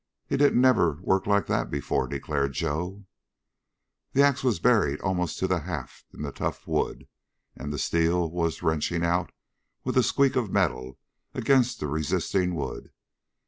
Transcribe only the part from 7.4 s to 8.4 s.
and the steel